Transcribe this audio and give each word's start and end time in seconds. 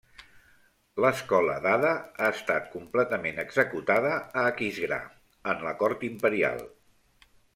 L'escola 1.03 1.57
d'Ada 1.65 1.91
ha 1.97 2.29
estat 2.37 2.71
completament 2.77 3.37
executada 3.45 4.15
a 4.15 4.47
Aquisgrà, 4.55 4.99
en 5.55 5.63
la 5.69 5.77
cort 5.83 6.09
imperial. 6.11 6.67